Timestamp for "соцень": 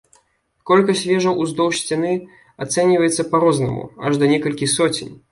4.77-5.13